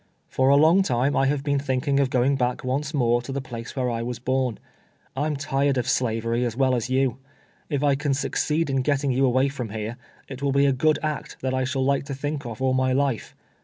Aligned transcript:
For 0.29 0.49
a 0.49 0.55
long 0.55 0.81
time 0.81 1.15
I 1.15 1.27
have 1.27 1.43
been 1.43 1.59
thinking 1.59 1.99
of 1.99 2.09
going 2.09 2.35
back 2.35 2.63
once 2.63 2.91
more 2.91 3.21
to 3.21 3.31
the 3.31 3.39
place 3.39 3.73
Avhere 3.73 3.93
I 3.93 4.01
was 4.01 4.17
born. 4.17 4.57
I'm 5.15 5.35
tired 5.35 5.77
of 5.77 5.87
Slavery 5.87 6.43
as 6.43 6.57
well 6.57 6.73
as 6.73 6.89
you. 6.89 7.17
If 7.69 7.83
I 7.83 7.93
can 7.93 8.15
succeed 8.15 8.71
in 8.71 8.77
getting 8.81 9.11
you 9.11 9.27
away 9.27 9.47
from 9.47 9.69
here, 9.69 9.97
it 10.27 10.41
will 10.41 10.51
be 10.53 10.65
a 10.65 10.73
good 10.73 10.97
act 11.03 11.37
that 11.41 11.53
I 11.53 11.65
shall 11.65 11.85
like 11.85 12.05
to 12.05 12.15
think 12.15 12.47
of 12.47 12.63
all 12.63 12.73
my 12.73 12.93
life. 12.93 13.35